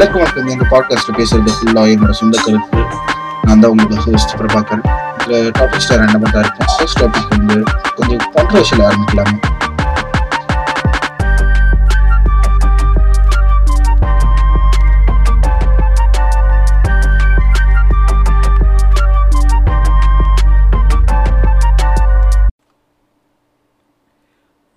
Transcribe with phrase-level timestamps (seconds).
[0.00, 2.82] எல்லாருக்கும் வணக்கம் இந்த பாட்காஸ்ட்டில் பேசுறது ஃபுல்லாக என்னோட சொந்த கருத்து.
[3.42, 4.82] நான் தான் உங்களுக்கு ஹோஸ்ட் பிரபாகர்
[5.16, 7.56] இதில் டாபிக் ஸ்டார் என்ன தான் இருக்கேன் ஃபர்ஸ்ட் டாபிக் வந்து
[7.96, 9.38] கொஞ்சம் கான்ட்ரவர்ஷியல் ஆரம்பிக்கலாமா?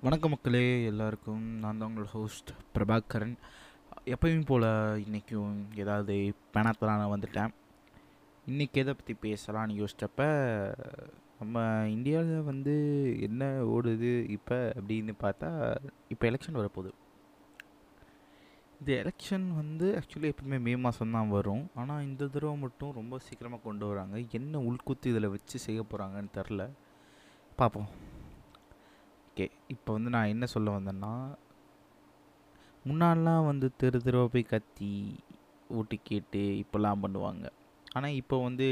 [0.04, 3.36] வணக்க மக்களே எல்லாருக்கும் நான் தான் உங்களோட ஹோஸ்ட் பிரபாகரன்.
[4.12, 4.66] எப்பயும் போல்
[5.04, 6.16] இன்றைக்கும் ஏதாவது
[6.56, 7.52] பணத்தில் நான் வந்துட்டேன்.
[8.46, 10.26] இன்றைக்கி எதை பற்றி பேசலாம்னு யோசித்தப்ப
[11.40, 11.62] நம்ம
[11.94, 12.74] இந்தியாவில் வந்து
[13.28, 15.52] என்ன ஓடுது இப்போ அப்படின்னு பார்த்தா
[16.14, 16.92] இப்போ எலெக்ஷன் வரப்போகுது.
[18.80, 21.64] இந்த எலெக்ஷன் வந்து ஆக்சுவலி எப்பவுமே மே மாதம் தான் வரும்.
[21.82, 24.18] ஆனால் இந்த தடவை மட்டும் ரொம்ப சீக்கிரமாக கொண்டு வராங்க.
[24.40, 26.66] என்ன உள்குத்து இதில் வச்சு செய்ய போகிறாங்கன்னு தெரில
[27.62, 27.90] பார்ப்போம்.
[29.30, 31.14] ஓகே இப்போ வந்து நான் என்ன சொல்ல வந்தேன்னா
[32.88, 34.94] முன்னாடிலாம் வந்து தெரு தெருவாக போய் கத்தி
[35.78, 37.46] ஓட்டு கேட்டு இப்போல்லாம் பண்ணுவாங்க.
[37.96, 38.68] ஆனால் இப்போ வந்து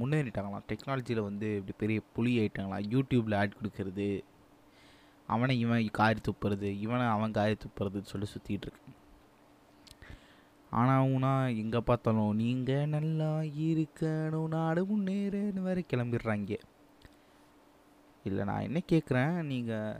[0.00, 0.66] முன்னேறிட்டாங்களாம்.
[0.70, 2.86] டெக்னாலஜியில் வந்து இப்படி பெரிய புலி ஆயிட்டாங்களாம்.
[2.94, 4.08] யூடியூப்பில் ஆட் கொடுக்கறது
[5.28, 8.92] அவனை இவன் காரி துப்புறது இவனை அவன் காரி துப்புறதுன்னு சொல்லி சுற்றிட்டு இருக்கு.
[10.78, 11.30] ஆனால் உனா
[11.62, 13.30] எங்கே பார்த்தாலும் நீங்கள் நல்லா
[13.66, 16.58] இருக்கணும் நாடு முன்னேறன்னு வேறு கிளம்பிடுறாங்க.
[18.24, 19.98] இல்லை நான் என்ன கேட்குறேன் நீங்கள்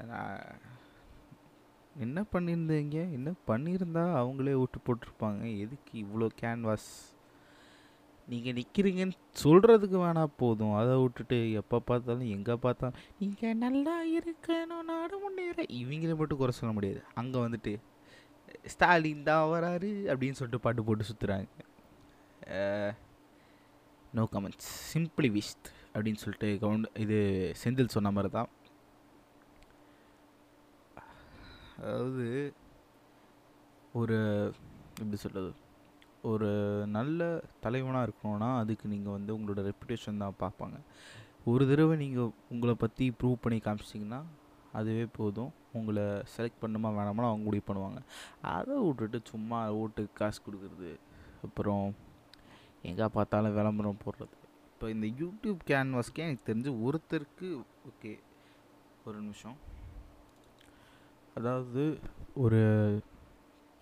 [2.05, 2.99] என்ன பண்ணியிருந்தீங்க?
[3.17, 5.43] என்ன பண்ணியிருந்தா அவங்களே ஓட்டு போட்டிருப்பாங்க?
[5.65, 6.91] எதுக்கு இவ்வளோ கேன்வாஸ்
[8.33, 10.75] நீங்கள் நிற்கிறீங்கன்னு சொல்கிறதுக்கு வேணால் போதும்.
[10.81, 15.65] அதை விட்டுட்டு எப்போ பார்த்தாலும் எங்கே பார்த்தாலும் நீங்கள் நல்லா இருக்கணும் நாடு முன்னேற.
[15.81, 17.03] இவங்கள மட்டும் குறை சொல்ல முடியாது.
[17.23, 17.75] அங்கே வந்துட்டு
[18.75, 21.49] ஸ்டாலின் தான் வராரு அப்படின்னு சொல்லிட்டு பாட்டு போட்டு சுற்றுறாங்க
[24.19, 27.19] நோ கமெண்ட்ஸ் சிம்பிளி விஸ்ட் அப்படின்னு சொல்லிட்டு கவுண்ட் இது
[27.63, 28.49] செந்தில் சொன்ன மாதிரி தான்.
[31.81, 32.27] அதாவது
[34.01, 34.19] ஒரு
[35.01, 35.51] எப்படி சொல்கிறது
[36.31, 36.49] ஒரு
[36.97, 37.29] நல்ல
[37.65, 40.79] தலைவனாக இருக்கணும்னா அதுக்கு நீங்கள் வந்து உங்களோட ரெப்புடேஷன் தான் பார்ப்பாங்க.
[41.51, 44.21] ஒரு தடவை நீங்கள் உங்களை பற்றி ப்ரூவ் பண்ணி காமிச்சிங்கன்னா
[44.79, 45.53] அதுவே போதும்.
[45.79, 48.01] உங்களை செலக்ட் பண்ணுமா வேணாமா அவங்க முடிவு பண்ணுவாங்க.
[48.57, 50.93] அதை விட்டுட்டு சும்மா ஓட்டு காசு கொடுக்குறது
[51.47, 51.87] அப்புறம்
[52.91, 54.37] எங்கே பார்த்தாலும் விளம்பரம் போடுறது.
[54.73, 57.49] இப்போ இந்த யூடியூப் கேன்வாஸ்க்கே எனக்கு தெரிஞ்சு ஒருத்தருக்கு
[57.91, 58.13] ஓகே
[59.07, 59.57] ஒரு நிமிஷம்.
[61.35, 61.83] அதாவது
[62.45, 62.61] ஒரு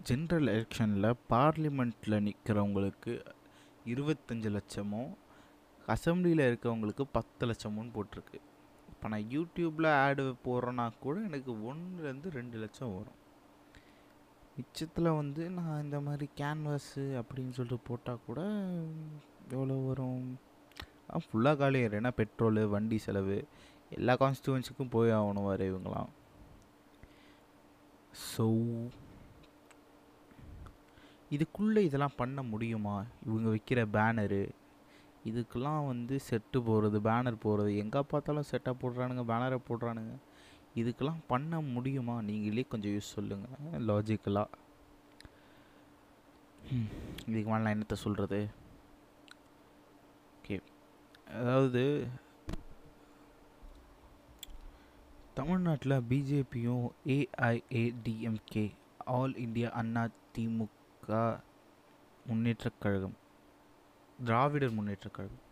[0.08, 3.12] ஜென்ரல் எலெக்ஷனில் பார்லிமெண்ட்டில் நிற்கிறவங்களுக்கு
[3.92, 5.10] இருபத்தஞ்சி லட்சமும்
[5.88, 8.38] அசம்பிளியில் இருக்கவங்களுக்கு பத்து லட்சமும் போட்டிருக்கு.
[8.92, 13.18] இப்போ நான் யூடியூப்பில் ஆடு போடுறேன்னா கூட எனக்கு ஒன்றுலேருந்து ரெண்டு லட்சம் வரும்.
[14.56, 18.40] மிச்சத்தில் வந்து நான் இந்த மாதிரி கேன்வாஸு அப்படின்னு சொல்லிட்டு போட்டால் கூட
[19.54, 20.24] எவ்வளோ வரும்?
[21.26, 23.36] ஃபுல்லாக காலி ஏன்னா பெட்ரோலு வண்டி செலவு
[23.98, 26.10] எல்லா கான்ஸ்டுவன்ஸுக்கும் போய் ஆகணும் வர இவங்களாம்
[28.26, 28.44] ஸோ
[31.30, 32.94] இதுக்குள்ளே இதெல்லாம் பண்ண முடியுமா?
[33.26, 34.42] இவங்க வைக்கிற பேனரு
[35.28, 40.14] இதுக்கெல்லாம் வந்து செட்டு போடுறது பேனர் போடுறது எங்கே பார்த்தாலும் செட்டாக போடுறானுங்க பேனரை போடுறானுங்க.
[40.80, 42.16] இதுக்கெல்லாம் பண்ண முடியுமா?
[42.28, 44.64] நீங்களே கொஞ்சம் யூஸ் சொல்லுங்கள் லாஜிக்கலாக
[47.30, 48.40] இதுக்கு மேலே நான் என்னத்தை சொல்கிறது
[50.38, 50.56] ஓகே
[51.40, 51.82] அதாவது
[55.38, 58.70] தமிழ்நாட்டில் பிஜேபியும் ஏஐஏடிஎம்கே
[59.04, 61.40] ஆல் இந்தியா அண்ணா திமுக
[62.28, 63.14] முன்னேற்றக் கழகம்
[64.24, 65.44] திராவிடர் முன்னேற்றக் கழகம்.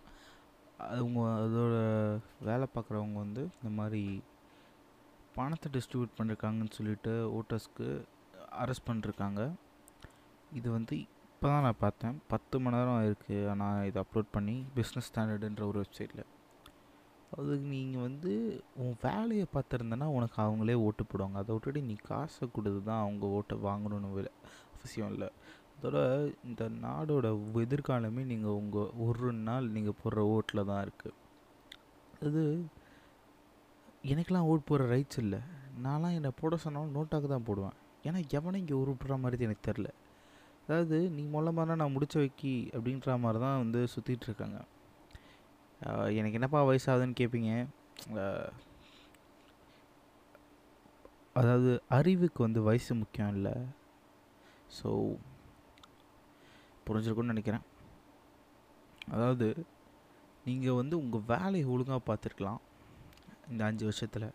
[0.78, 1.74] அவங்க அதோட
[2.40, 4.22] வேலை பார்க்குறவங்க வந்து இந்த மாதிரி
[5.34, 8.04] பணத்தை டிஸ்ட்ரிபியூட் பண்ணியிருக்காங்கன்னு சொல்லிட்டு ஓட்டர்ஸ்க்கு
[8.58, 9.52] அரெஸ்ட் பண்ணிருக்காங்க.
[10.52, 12.22] இது வந்து இப்போ தான் நான் பார்த்தேன்.
[12.28, 13.54] பத்து மணி நேரம் ஆயிருக்கு.
[13.54, 16.24] நான் இதை அப்லோட் பண்ணி பிஸ்னஸ் ஸ்டாண்டர்டுன்ற ஒரு வெப்சைட்டில்
[17.34, 18.32] அதுக்கு நீங்கள் வந்து
[18.82, 21.38] உன் வேலையை பார்த்துருந்தனா உனக்கு அவங்களே ஓட்டு போடுவாங்க.
[21.42, 24.10] அதை விட்டுட்டு நீ காசை கொடுத்து தான் அவங்க ஓட்டை வாங்கணும்னு
[24.74, 25.28] அவசியம் இல்லை.
[25.76, 25.98] அதோட
[26.48, 27.26] இந்த நாடோட
[27.64, 31.16] எதிர்காலமே நீங்கள் உங்கள் ஒரு நாள் நீங்கள் போடுற ஓட்டில் தான் இருக்குது
[32.26, 32.42] அது
[34.12, 35.40] எனக்கெலாம் ஓட் போடுற ரைட்ஸ் இல்லை.
[35.86, 37.76] நான்லாம் என்னை போட சொன்னாலும் நோட்டாக்கு தான் போடுவேன்.
[38.06, 39.88] ஏன்னா எவனை இங்கே உருப்புற மாதிரி எனக்கு தெரில
[40.68, 44.58] அதாவது நீ மூலமாக மாதிரி நான் முடிச்ச வைக்கி அப்படின்ற மாதிரி தான் வந்து சுற்றிட்டு இருக்காங்க.
[46.18, 47.52] எனக்கு என்னப்பா வயசாகுதுன்னு கேட்பீங்க
[51.40, 53.54] அதாவது அறிவுக்கு வந்து வயசு முக்கியம் இல்லை.
[54.76, 54.90] ஸோ
[56.86, 57.64] புரிஞ்சிருக்கும்னு நினைக்கிறேன்.
[59.14, 59.48] அதாவது
[60.48, 62.60] நீங்கள் வந்து உங்கள் வேலையை ஒழுங்காக பார்த்துருக்கலாம்
[63.50, 64.28] இந்த அஞ்சு வருஷத்தில்.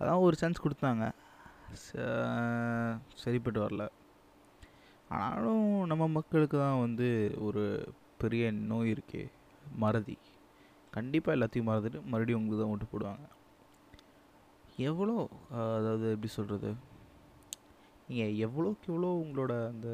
[0.00, 1.06] அதான் ஒரு சான்ஸ் கொடுத்தாங்க.
[3.22, 3.84] சரிப்பட்டு வரல.
[5.16, 7.08] ஆனாலும் நம்ம மக்களுக்கு தான் வந்து
[7.46, 7.64] ஒரு
[8.22, 9.24] பெரிய நோய் இருக்கே
[9.84, 10.16] மறதி.
[10.96, 13.26] கண்டிப்பாக எல்லாத்தையும் மறந்துட்டு மறுபடியும் உங்களுக்கு தான் ஓட்டு போடுவாங்க.
[14.88, 15.14] எவ்வளோ
[15.78, 16.70] அதாவது எப்படி சொல்கிறது
[18.08, 19.88] நீங்கள் எவ்வளோக்கு எவ்வளோ உங்களோட அந்த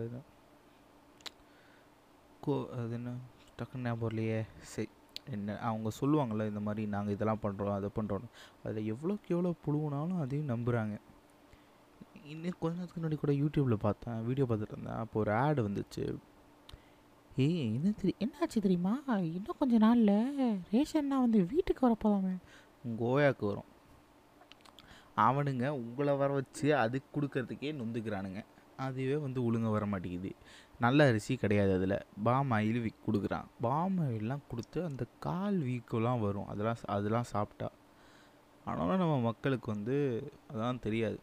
[2.45, 3.11] கோ அது என்ன?
[3.59, 4.39] டக்குன்னு ஞாபகம் இல்லையே
[4.73, 4.91] சரி
[5.35, 8.27] என்ன அவங்க சொல்லுவாங்கள்ல இந்த மாதிரி நாங்கள் இதெல்லாம் பண்ணுறோம் அதை பண்ணுறோம்
[8.65, 10.97] அதில் எவ்வளோக்கு எவ்வளோ புழுவுனாலும் அதையும் நம்புகிறாங்க
[12.33, 15.01] இன்னும் கொஞ்ச நேரத்துக்கு முன்னாடி கூட யூடியூப்பில் பார்த்தேன் வீடியோ பார்த்துட்டு இருந்தேன்.
[15.03, 16.05] அப்போ ஒரு ஆடு வந்துச்சு.
[17.37, 19.03] ஏய் என்ன தெரி என்னாச்சு தெரியுமா?
[19.07, 22.37] இன்னும் கொஞ்ச நாளில் ரேஷன்னா வந்து வீட்டுக்கு வரப்போதாமே
[22.99, 23.75] கோயாக்கு வரும்.
[25.17, 28.45] அவனுங்க உங்களை வர வச்சு அது கொடுக்கறதுக்கே நொந்துக்கிறானுங்க.
[28.77, 30.35] அதுவே வந்து ஒழுங்க வர மாட்டேங்குது.
[30.81, 32.05] நல்ல அரிசி கிடையாது அதில்.
[32.23, 33.45] பாம் ஆயில் வீக் கொடுக்குறான்.
[33.61, 36.47] பாம் ஆயிலெலாம் கொடுத்து அந்த கால் வீக்கெல்லாம் வரும்.
[36.47, 37.71] அதெல்லாம் அதெல்லாம் சாப்பிட்டா.
[38.65, 39.97] ஆனாலும் நம்ம மக்களுக்கு வந்து
[40.53, 41.19] அதான் தெரியாது.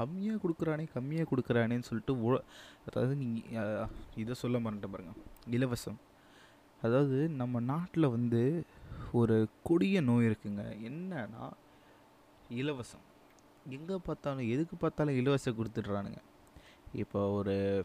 [0.00, 2.42] கம்மியாக கொடுக்குறானே கம்மியாக கொடுக்குறானேன்னு சொல்லிட்டு உழ-
[2.88, 3.86] அதாவது நீங்கள்
[4.16, 5.98] இதை சொல்ல மாட்டேன் பாருங்கள் இலவசம்.
[6.82, 8.42] அதாவது நம்ம நாட்டில் வந்து
[9.12, 10.62] ஒரு கொடிய நோய் இருக்குங்க.
[10.88, 11.44] என்னன்னா
[12.50, 13.04] இலவசம்.
[13.76, 16.20] எங்கே பார்த்தாலும் எதுக்கு பார்த்தாலும் இலவசம் கொடுத்துட்றானுங்க.
[17.02, 17.84] இப்போ ஒரு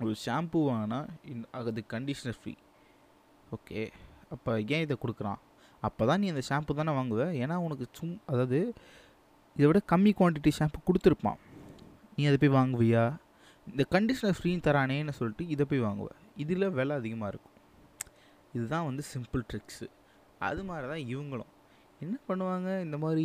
[0.00, 0.98] ஒரு ஷாம்பு வாங்கினா
[1.30, 2.54] இன் அது கண்டிஷனர் ஃப்ரீ
[3.56, 3.80] ஓகே
[4.34, 5.40] அப்போ ஏன் இதை கொடுக்குறான்?
[5.80, 7.24] அப்போ தான் நீ அந்த ஷாம்பு தானே வாங்குவ?
[7.42, 8.58] ஏன்னா உனக்கு சும் அதாவது
[9.56, 11.38] இதை விட கம்மி குவான்டிட்டி ஷாம்பு கொடுத்துருப்பான்.
[12.16, 13.04] நீ அதை போய் வாங்குவியா?
[13.66, 17.56] இந்த கண்டிஷனர் ஃப்ரீன்னு தரானேன்னு சொல்லிட்டு இதை போய் வாங்குவேன் இதில் விலை அதிகமாக இருக்கும்.
[18.56, 19.86] இதுதான் வந்து சிம்பிள் ட்ரிக்ஸு
[20.48, 21.52] அது மாதிரி தான் இவங்களும்.
[22.04, 22.68] என்ன பண்ணுவாங்க?
[22.86, 23.24] இந்த மாதிரி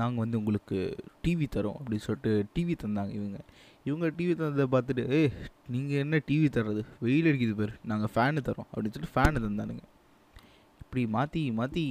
[0.00, 0.78] நாங்கள் வந்து உங்களுக்கு
[1.24, 3.38] டிவி தரோம் அப்படின்னு சொல்லிட்டு டிவி தந்தாங்க இவங்க.
[3.88, 5.20] இவங்க டிவி தந்ததை பார்த்துட்டு ஏ
[5.74, 6.82] நீங்கள் என்ன டிவி தர்றது?
[7.04, 7.72] வெயில் அடிக்குது பேர்.
[7.90, 9.84] நாங்கள் ஃபேனு தரோம் அப்படின்னு சொல்லிட்டு ஃபேனு தந்தானுங்க.
[10.82, 11.84] இப்படி மாற்றி மாற்றி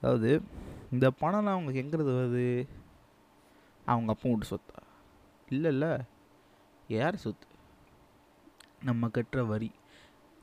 [0.00, 0.30] அதாவது
[0.94, 2.46] இந்த பணம்லாம் அவங்க எங்கிறது வருது?
[3.92, 4.78] அவங்க அப்பா வீட்டு சொத்தா?
[5.54, 5.92] இல்லை இல்லை
[6.96, 7.47] யார் சொத்து?
[8.82, 9.70] நம்ம கட்டுற வரி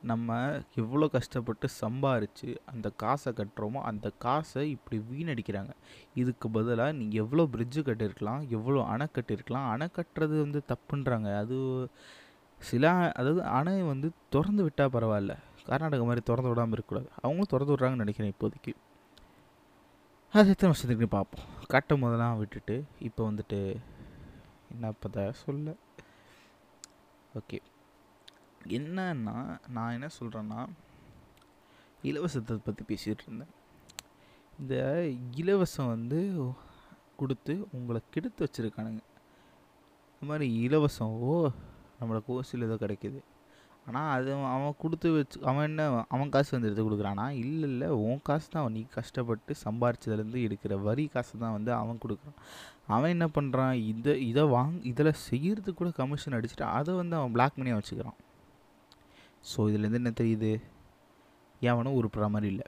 [0.02, 0.38] நம்ம
[0.76, 5.72] எவ்வளோ கஷ்டப்பட்டு சம்பாரித்து அந்த காசை கட்டுறோமோ அந்த காசை இப்படி வீணடிக்கிறாங்க.
[6.14, 11.38] இதுக்கு பதிலாக நீங்கள் எவ்வளோ பிரிட்ஜு கட்டியிருக்கலாம் எவ்வளோ அணை கட்டியிருக்கலாம் அணை கட்டுறது வந்து தப்புன்றாங்க.
[11.38, 11.58] அது
[12.60, 15.36] சில அதாவது அணை வந்து திறந்து விட்டால் பரவாயில்ல.
[15.68, 17.10] கர்நாடகா மாதிரி திறந்து விடாமல் இருக்கக்கூடாது.
[17.22, 18.74] அவங்களும் திறந்து விட்றாங்கன்னு நினைக்கிறேன் இப்போதைக்கு.
[20.34, 21.46] அது எத்தனை வருஷத்துக்கு பார்ப்போம்.
[21.68, 23.76] கட்டும் போதெல்லாம் விட்டுட்டு இப்போ வந்துட்டு
[24.74, 25.76] என்ன பார்த்தா சொல்ல?
[27.34, 27.60] ஓகே.
[28.78, 29.36] என்னன்னா
[29.76, 30.62] நான் என்ன சொல்கிறேன்னா
[32.10, 33.54] இலவசத்தை பற்றி பேசிகிட்டு இருந்தேன்.
[34.60, 34.76] இந்த
[35.42, 36.20] இலவசம் வந்து
[37.20, 39.02] கொடுத்து உங்களை கெடுத்து வச்சுருக்கானுங்க.
[40.14, 41.32] இந்த மாதிரி இலவசம் ஓ
[42.00, 43.20] நம்மளுக்கு ஓசில் ஏதோ கிடைக்குது.
[43.88, 45.84] ஆனால் அது அவன் அவன் கொடுத்து வச்சு அவன் என்ன
[46.16, 47.26] அவன் காசு வந்து எடுத்து கொடுக்குறானா?
[47.42, 52.40] இல்லை இல்லை உன் காசு தான் நீ கஷ்டப்பட்டு சம்பாரிச்சதுலேருந்து எடுக்கிற வரி காசு தான் வந்து அவன் கொடுக்குறான்.
[52.96, 57.60] அவன் என்ன பண்ணுறான் இதை இதை வாங் இதில் செய்கிறதுக்கு கூட கமிஷன் அடிச்சுட்டு அதை வந்து அவன் பிளாக்
[57.62, 58.18] மணியாக வச்சுக்கிறான்.
[59.52, 60.62] ஸோ இதுலேருந்து என்ன தெரியுது?
[61.60, 62.64] எவனும் உருப்புற மாதிரி இல்லை.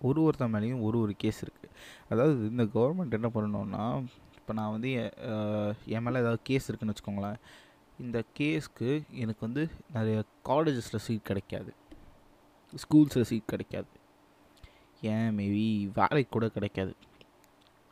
[0.00, 1.70] ஒரு ஒருத்தன் மேலேயும் ஒரு ஒரு கேஸ் இருக்குது
[2.08, 7.36] அதாவது இந்த கவர்மெண்ட் என்ன பண்ணணும்னா இப்போ நான் வந்து எ- என் மேலே ஏதாவது கேஸ் இருக்குன்னு வச்சுக்கோங்களேன்.
[8.00, 11.74] இந்த கேஸ்க்கு எனக்கு வந்து நிறைய காலேஜஸில் சீட் கிடைக்காது.
[12.72, 13.86] ஸ்கூல்ஸில் சீட் கிடைக்காது.
[15.02, 15.36] ஏன்?
[15.36, 16.94] மேபி வேலைக்கு கூட கிடைக்காது.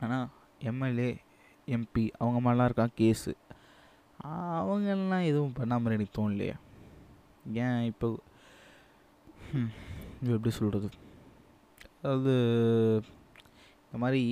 [0.01, 1.17] ஆனால் எம்எல்ஏ
[1.67, 3.33] எம்பி அவங்க மாதிரிலாம் இருக்கான் கேஸு
[4.25, 6.53] அவங்கெல்லாம் எதுவும் பண்ணாமல் எனக்கு தோணலையே.
[7.59, 8.07] ஏன் இப்போ
[10.27, 10.89] எப்படி சொல்கிறது
[12.01, 12.33] அது
[13.83, 14.23] இந்த மாதிரி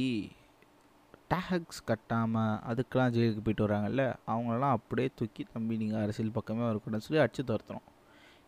[1.30, 7.21] டேக்ஸ் கட்டாமல் அதுக்கெல்லாம் ஜெயிலுக்கு போயிட்டு வராங்கல்ல அவங்களெல்லாம் அப்படியே தூக்கி தம்பி நீங்கள் அரசியல் பக்கமே வரக்கூடாதுன்னு சொல்லி
[7.21, 7.87] அடிச்சு துரத்துறோம்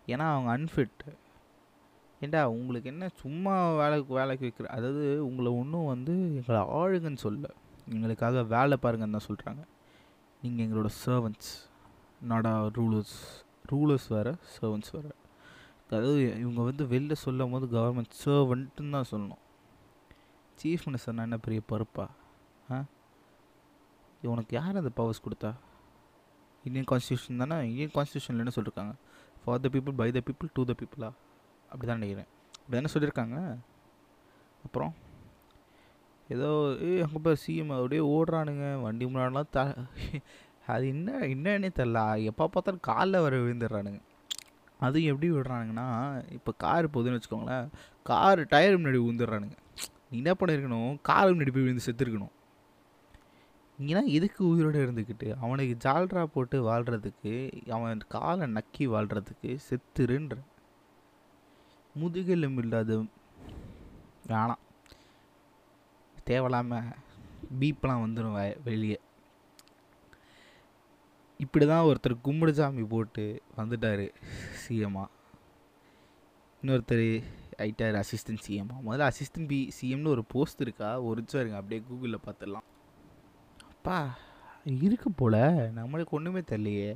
[0.07, 1.09] ஏன்னா அவங்க அன்ஃபிட்டு
[2.21, 7.45] ஏண்டா உங்களுக்கு என்ன சும்மா வேலைக்கு வேலைக்கு வைக்கிற அதாவது உங்களை ஒன்றும் வந்து எங்களை ஆளுங்கன்னு சொல்ல.
[7.87, 9.61] எங்களுக்காக வேலை பாருங்கன்னு தான் சொல்கிறாங்க
[10.43, 11.51] நீங்கள் எங்களோட சர்வன்ட்ஸ்
[12.21, 13.17] நாடா ரூலர்ஸ்
[13.71, 15.15] ரூலர்ஸ் வேறு சர்வன்ஸ் வேறு.
[15.89, 19.43] அதாவது இவங்க வந்து வெளில சொல்லும் போது கவர்மெண்ட் சர்வன்ட்டுன்னு தான் சொல்லணும்.
[20.63, 22.07] சீஃப் மினிஸ்டர்னா என்ன பெரிய பொறுப்பா?
[22.71, 22.83] ஆ?
[24.21, 25.53] உனக்கு யார் அந்த பவர்ஸ் கொடுத்தா?
[26.63, 27.67] இந்தியன் கான்ஸ்டியூஷன் தானே?
[27.69, 28.93] இந்தியன் கான்ஸ்டியூஷனில் என்ன சொல்லியிருக்காங்க
[29.43, 31.11] for the people by the people to the பீப்புளா
[31.69, 32.27] அப்படி தான் நினைக்கிறேன்.
[32.59, 33.57] அப்படி தானே சொல்லியிருக்காங்க
[34.65, 34.93] அப்புறம்?
[36.29, 38.81] ஏதோ ஏ அங்கே பாரு சிஎம் அப்படியே ஓடுறானுங்க.
[38.81, 39.75] வண்டி முன்னாடிலாம் த
[40.73, 41.99] அது என்ன என்னன்னே தெரில
[42.29, 44.01] எப்போ பார்த்தாலும் காலில் வர விழுந்துடுறானுங்க.
[44.85, 45.87] அதுவும் எப்படி விடுறானுங்கன்னா
[46.31, 47.69] இப்போ கார் போகுதுன்னு வச்சுக்கோங்களேன்
[48.09, 49.57] கார் டயர் முன்னாடி விழுந்துடுறானுங்க.
[50.09, 50.93] நீ என்ன பண்ணியிருக்கணும்?
[51.01, 52.35] கார் முன்னாடி போய் விழுந்து செத்துருக்கணும்.
[53.79, 55.27] நீனா எதுக்கு உயிரோடு இருந்துக்கிட்டு?
[55.41, 57.33] அவனுக்கு ஜால்ரா போட்டு வாழ்கிறதுக்கு
[57.69, 60.37] அவன் காலை நக்கி வாழ்கிறதுக்கு செத்துருன்ற.
[61.95, 62.97] முதுகெலும் இல்லாத
[64.31, 64.63] வேணாம்.
[66.23, 66.89] தேவையில்லாமல்
[67.59, 68.99] பீப்லாம் வந்துடும் வெளியே.
[71.39, 73.23] இப்படி தான் ஒருத்தர் கும்பிடு சாமி போட்டு
[73.57, 74.05] வந்துட்டார்
[74.61, 75.03] சிஎம்மா
[76.63, 77.03] இன்னொருத்தர்
[77.63, 80.89] ஆயிட்டார் அசிஸ்டன்ட் சிஎம்மா முதல்ல அசிஸ்டன்ட் பி சிஎம்னு ஒரு போஸ்ட் இருக்கா?
[81.01, 82.67] ஒரு இருங்க அப்படியே கூகுளில் பார்த்துடலாம்
[83.71, 83.97] அப்பா
[84.85, 85.39] இருக்கு போல்.
[85.79, 86.89] நம்மளுக்கு ஒன்றுமே தெரியலையே.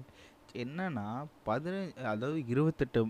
[0.63, 1.05] என்னன்னா
[1.47, 3.01] பதினஞ்சு அதாவது இருபத்தெட்டு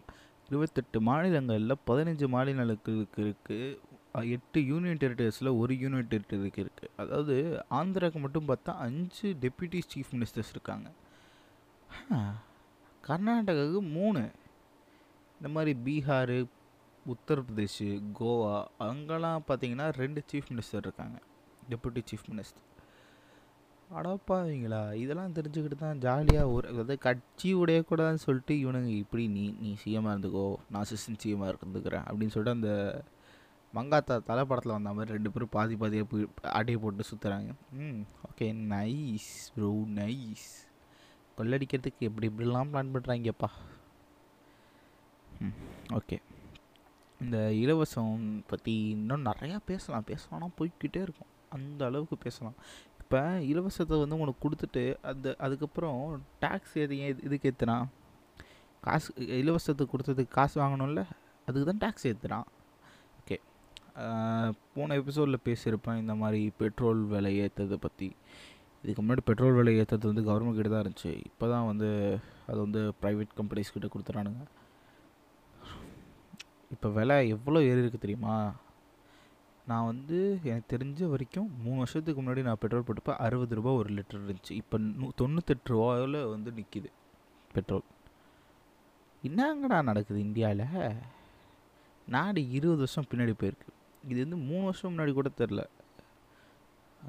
[0.50, 3.60] இருபத்தெட்டு மாநிலங்களில் பதினஞ்சு மாநிலங்களுக்கு இருக்குது
[4.36, 7.36] எட்டு யூனியன் டெரிட்டரிஸில் ஒரு யூனியன் டெரிட்டரிக்கு இருக்குது அதாவது
[7.80, 10.88] ஆந்திராவுக்கு மட்டும் பார்த்தா அஞ்சு டெப்யூட்டி சீஃப் மினிஸ்டர்ஸ் இருக்காங்க.
[13.04, 14.24] கர்நாடகாவுக்கு மூணு.
[15.40, 16.36] இந்த மாதிரி பீகார்
[17.06, 17.86] உத்தரப்பிரதேஷ்
[18.20, 18.54] கோவா
[18.88, 21.18] அங்கெல்லாம் பார்த்தீங்கன்னா ரெண்டு சீஃப் மினிஸ்டர் இருக்காங்க.
[21.70, 22.70] டெப்யூட்டி சீஃப் மினிஸ்டர்
[23.90, 30.14] அடப்பாவீங்களா இதெல்லாம் தெரிஞ்சுக்கிட்டு தான் ஜாலியாக ஒரு அதாவது கட்சி உடையக்கூடாதுன்னு சொல்லிட்டு இவனுங்க இப்படி நீ நீ சிஎம்மாக
[30.14, 32.72] இருந்துக்கோ நான் சிஸ்டன் சிஎம்மாக இருந்துக்கிறேன் அப்படின்னு சொல்லிட்டு அந்த
[33.74, 38.48] மங்காத்தா தலை படத்தில் வந்த மாதிரி ரெண்டு பேரும் பாதி பாதியாக போய் ஆட்டையை போட்டு சுற்றுறாங்க ம் ஓகே
[38.74, 40.50] நைஸ் ப்ரோ நைஸ்
[41.38, 43.50] கொள்ளடிக்கிறதுக்கு எப்படி இப்படிலாம் பிளான் பண்ணுறாங்கப்பா
[45.94, 46.18] ஓகே
[47.20, 50.06] இந்த இலவசம் பற்றி இன்னும் நிறையா பேசலாம்.
[50.08, 51.32] பேசலாம்னா போய்க்கிட்டே இருக்கும்.
[51.50, 52.58] அந்த அளவுக்கு பேசலாம்.
[53.02, 53.20] இப்போ
[53.52, 56.00] இலவசத்தை வந்து உனக்கு கொடுத்துட்டு அந்த அதுக்கப்புறம்
[56.42, 56.96] டேக்ஸ் எது
[57.28, 57.86] இதுக்கு ஏற்றுறான்
[58.82, 59.10] காசு
[59.42, 61.04] இலவசத்துக்கு கொடுத்ததுக்கு காசு வாங்கணும்ல?
[61.48, 62.48] அதுக்கு தான் டேக்ஸ் ஏற்றுறான்
[63.20, 63.38] ஓகே
[64.74, 68.10] போன எபிசோடில் பேசியிருப்பேன் இந்த மாதிரி பெட்ரோல் விலை ஏற்றதை பற்றி
[68.84, 71.12] இதுக்கு முன்னாடி பெட்ரோல் விலை ஏற்றது வந்து கவர்மெண்ட் கிட்ட தான் இருந்துச்சு.
[71.30, 71.90] இப்போ தான் வந்து
[72.50, 74.44] அது வந்து ப்ரைவேட் கம்பெனிஸ் கிட்ட கொடுத்துறானுங்க.
[76.76, 78.36] இப்போ விலை எவ்வளோ ஏறி இருக்குது தெரியுமா?
[79.70, 80.18] நான் வந்து
[80.50, 84.54] எனக்கு தெரிஞ்ச வரைக்கும் மூணு வருஷத்துக்கு முன்னாடி நான் பெட்ரோல் போட்டப்போ அறுபது ரூபா ஒரு லிட்டர் இருந்துச்சு.
[84.62, 86.90] இப்போ நூ தொண்ணூத்தெட்டு ரூபாயில் வந்து நிற்கிது
[87.56, 87.86] பெட்ரோல்.
[89.28, 90.66] என்னங்கடா நடக்குது இந்தியாவில்
[92.16, 93.70] நாடு இருபது வருஷம் பின்னாடி போயிருக்கு.
[94.12, 95.62] இது வந்து மூணு வருஷம் முன்னாடி கூட தெரில.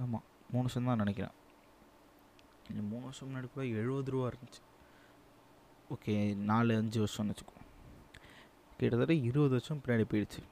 [0.03, 1.35] ஆமாம் மூணு வருஷம் தான் நினைக்கிறேன்.
[2.71, 4.63] மூணு வருஷம் முன்னாடி கூட எழுபது ரூபா இருந்துச்சு.
[5.95, 7.59] ஓகே நாலு அஞ்சு வருஷம்னு வச்சுக்கோ.
[8.79, 10.43] கிட்டத்தட்ட இருபது வருஷம் பின்னாடி போயிடுச்சு.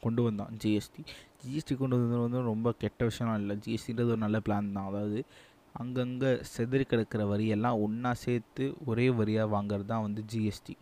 [0.00, 1.02] கொண்டு வந்தான் ஜிஎஸ்டி
[1.44, 3.56] ஜிஎஸ்டி கொண்டு வந்தது வந்து ரொம்ப கெட்ட விஷயம்லாம் இல்லை.
[3.66, 4.86] ஜிஎஸ்டின்றது ஒரு நல்ல பிளான் தான்.
[4.86, 5.24] அதாவது
[5.72, 10.76] அங்கங்கே செதறி கிடக்கிற வரியெல்லாம் ஒன்றா சேர்த்து ஒரே வரியாக வாங்குறது தான் வந்து ஜிஎஸ்டி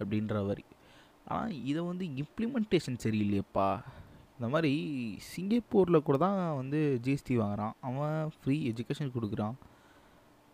[0.00, 0.64] அப்படின்ற வரி.
[1.24, 3.82] ஆனால் இதை வந்து இம்ப்ளிமெண்டேஷன் சரியில்லையப்பா.
[4.36, 4.72] இந்த மாதிரி
[5.18, 7.72] சிங்கப்பூரில் கூட தான் வந்து ஜிஎஸ்டி வாங்குறான்.
[7.80, 9.56] அவன் ஃப்ரீ எஜுகேஷன் கொடுக்குறான்.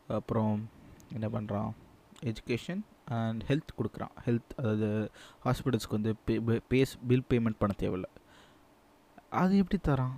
[0.08, 0.68] அப்புறம்
[1.12, 1.70] என்ன பண்ணுறான்
[2.22, 4.14] எஜுகேஷன் அண்ட் ஹெல்த் கொடுக்குறான்.
[4.24, 5.10] ஹெல்த் அதாவது
[5.44, 8.04] ஹாஸ்பிட்டல்ஸ்க்கு வந்து பே பேஸ் பில் பேமெண்ட் பண்ண தேவையில்ல.
[9.30, 10.14] அது எப்படி தரான்?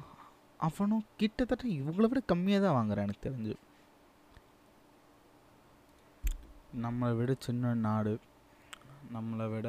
[0.58, 3.54] அவனும் கிட்டத்தட்ட இவங்கள விட கம்மியாக தான் வாங்குறான் எனக்கு தெரிஞ்சு.
[6.82, 8.20] நம்மளை விட சின்ன நாடு
[9.14, 9.68] நம்மளை விட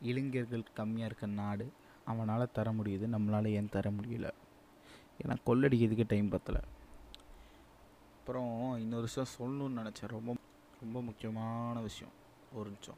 [0.00, 1.72] இளைஞர்கள் கம்மியாக இருக்க நாடு
[2.04, 4.30] அவனால் தர முடியுது நம்மளால் ஏன் தர முடியல?
[5.22, 6.60] ஏன்னா கொள்ளடிக்கிறதுக்கே டைம் பத்தலை.
[8.22, 10.08] அப்புறம் இன்னொரு விஷயம் சொல்லணும்னு நினச்சேன்.
[10.08, 10.34] ரொம்ப
[10.80, 12.12] ரொம்ப முக்கியமான விஷயம்.
[12.52, 12.94] ஒரு நிமிஷம்.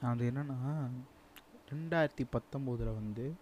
[0.00, 0.90] அது என்னென்னா
[1.72, 3.34] ரெண்டாயிரத்தி பத்தொம்போதில் வந்து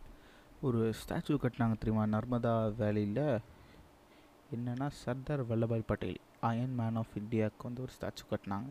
[0.61, 2.19] ஒரு ஸ்டாச்சு கட்டினாங்க தெரியுமா?
[2.19, 3.39] நர்மதா வேலியில்.
[4.55, 8.69] என்னென்னா Sardar Vallabhbhai Patel iron man of இந்தியாவுக்கு வந்து ஒரு ஸ்டாச்சு கட்டினாங்க.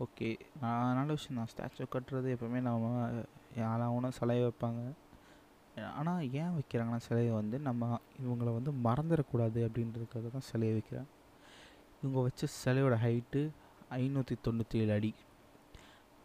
[0.00, 0.38] ஓகே.
[0.60, 1.68] நான் நல்ல விஷயம் தான்.
[1.68, 3.08] ஸ்டாச்சு கட்டுறது எப்போவுமே நம்ம
[3.56, 4.92] யாராவனும் சிலையை வைப்பாங்க.
[5.76, 11.10] ஆனால் ஏன் வைக்கிறாங்கன்னா சிலையை வந்து நம்ம இவங்களை வந்து மறந்துடக்கூடாது அப்படின்றதுக்காக தான் சிலையை வைக்கிறாங்க
[12.02, 13.40] இவங்க வச்ச சிலையோட ஹைட்டு
[13.90, 15.14] ஐநூற்றி தொண்ணூற்றி ஏழு அடி.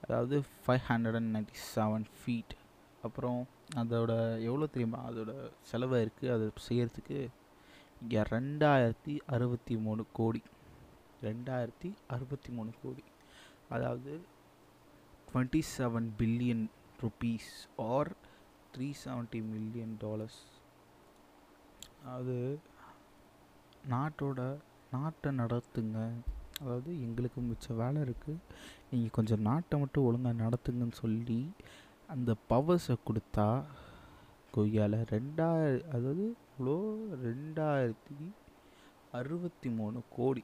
[0.04, 2.54] அதாவது five hundred and ninety seven feet
[3.02, 3.40] அப்புறம்
[3.82, 4.12] அதோட
[4.42, 5.00] எவ்வளோ தெரியுமா?
[5.10, 5.32] அதோட
[5.72, 7.30] செலவாக இருக்குது அதை செய்கிறதுக்கு
[8.02, 10.42] இங்கே ரெண்டாயிரத்தி அறுபத்தி மூணு கோடி.
[11.22, 13.04] ரெண்டாயிரத்தி அறுபத்தி மூணு கோடி.
[13.70, 14.14] அதாவது
[15.30, 16.66] twenty seven billion
[17.04, 17.54] rupees
[17.94, 18.12] or
[18.76, 20.40] three seventy million dollars
[22.14, 22.38] அது
[23.94, 24.40] நாட்டோட
[24.96, 26.00] நாட்டை நடத்துங்க.
[26.62, 28.42] அதாவது எங்களுக்கு மிச்ச வேலை இருக்குது
[28.90, 31.40] நீங்கள் கொஞ்சம் நாட்டை மட்டும் ஒழுங்காக நடத்துங்கன்னு சொல்லி
[32.14, 33.48] அந்த பவர்ஸை கொடுத்தா
[34.56, 36.76] கொய்யாவில் ரெண்டாயிர அதாவது இவ்வளோ
[37.26, 38.18] ரெண்டாயிரத்தி
[39.20, 40.44] அறுபத்தி மூணு கோடி.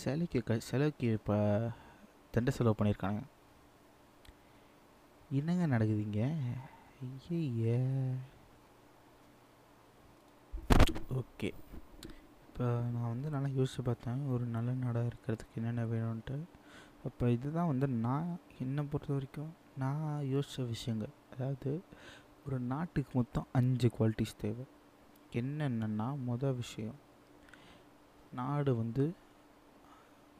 [0.00, 1.36] சிலைக்கு க சிலைக்கு இப்போ
[2.34, 3.20] தண்டை செலவு பண்ணியிருக்காங்க
[5.30, 6.34] என்னங்க நடக்குதுங்க?
[7.04, 8.14] ஐயையே.
[11.12, 11.52] ஓகே.
[12.48, 14.26] இப்போ நான் வந்து நல்லா யோசிச்சு பார்த்தேன்.
[14.26, 16.38] ஒரு நல்ல நாடாக இருக்கிறதுக்கு என்னென்ன வேணும்ன்ட்டு.
[17.04, 21.12] அப்போ இதுதான் வந்து நான் என்னை பொறுத்த வரைக்கும் நான் யோசித்த விஷயங்கள்.
[21.32, 21.82] அதாவது
[22.46, 24.64] ஒரு நாட்டுக்கு மொத்தம் அஞ்சு குவாலிட்டிஸ் தேவை.
[25.32, 26.94] என்னென்னா மொதல் விஷயம்
[28.32, 29.14] நாடு வந்து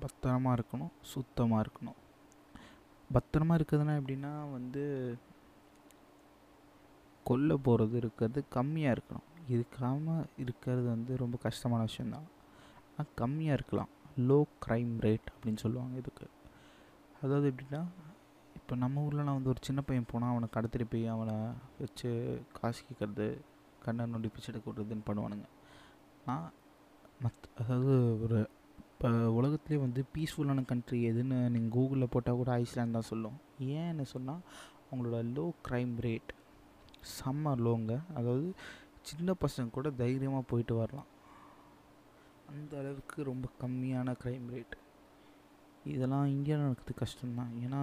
[0.00, 1.98] பத்திரமா இருக்கணும் சுத்தமாக இருக்கணும்.
[3.15, 4.83] பத்திரமா இருக்கிறதுனா எப்படின்னா வந்து
[7.25, 12.27] கொல்ல போகிறது இருக்கிறது கம்மியாக இருக்கணும் இருக்காமல் இருக்கிறது வந்து ரொம்ப கஷ்டமான விஷயந்தான்
[12.91, 13.91] ஆனால் கம்மியாக இருக்கலாம்.
[14.29, 16.27] லோ க்ரைம் ரேட் அப்படின்னு சொல்லுவாங்க இதுக்கு.
[17.23, 17.83] அதாவது எப்படின்னா
[18.59, 21.37] இப்போ நம்ம ஊர்லலாம் வந்து ஒரு சின்ன பையன் போனால் அவனை கடத்திட்டு போய் அவனை
[21.79, 22.11] வச்சு
[22.59, 23.27] காசு கேட்குறது
[23.85, 25.47] கண்ணை நொண்டி பிச்சை எடுக்க விட்றதுன்னு பண்ணுவானுங்க.
[26.27, 26.49] ஆனால்
[27.25, 28.38] மத் அதாவது ஒரு
[28.99, 33.37] இப்போ உலகத்துலேயே வந்து பீஸ்ஃபுல்லான கண்ட்ரி எதுன்னு நீங்கள் கூகுளில் போட்டால் கூட ஐஸ்லாண்ட் தான் சொல்லும்.
[33.81, 34.40] ஏன்னு சொன்னால்
[34.87, 36.33] அவங்களோட லோ க்ரைம் ரேட்
[37.12, 38.49] செம்ம லோங்க அதாவது
[39.11, 41.09] சின்ன பசங்க கூட தைரியமாக போயிட்டு வரலாம்.
[42.55, 44.76] அந்த அளவுக்கு ரொம்ப கம்மியான க்ரைம் ரேட்
[45.95, 47.52] இதெல்லாம் இந்தியாவில் நடக்கிறது கஷ்டம்தான்.
[47.64, 47.83] ஏன்னா